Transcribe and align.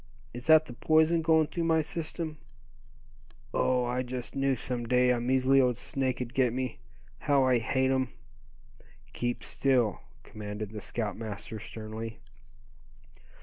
Is 0.33 0.47
that 0.47 0.65
the 0.65 0.73
poison 0.73 1.21
going 1.21 1.45
through 1.45 1.65
my 1.65 1.81
system? 1.81 2.39
Oh! 3.53 3.83
I 3.85 4.01
just 4.01 4.35
knew 4.35 4.55
some 4.55 4.87
day 4.87 5.11
a 5.11 5.19
measly 5.19 5.61
old 5.61 5.77
snake'd 5.77 6.33
get 6.33 6.53
me. 6.53 6.79
How 7.19 7.43
I 7.43 7.59
hate 7.59 7.91
'em." 7.91 8.09
"Keep 9.13 9.43
still!" 9.43 9.99
commanded 10.23 10.71
the 10.71 10.81
scoutmaster, 10.81 11.59
sternly. 11.59 12.17